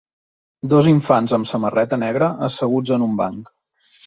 dos 0.71 0.87
infants 0.91 1.35
amb 1.37 1.49
samarreta 1.51 2.01
negra 2.05 2.31
asseguts 2.49 2.97
en 2.97 3.07
un 3.11 3.15
banc 3.23 3.55